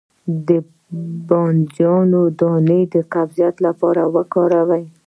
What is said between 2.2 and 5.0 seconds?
دانه د قبضیت لپاره وکاروئ